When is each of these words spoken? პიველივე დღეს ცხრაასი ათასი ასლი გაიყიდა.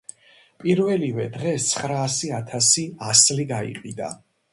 პიველივე 0.61 1.25
დღეს 1.35 1.67
ცხრაასი 1.73 2.31
ათასი 2.39 2.87
ასლი 3.11 3.47
გაიყიდა. 3.53 4.09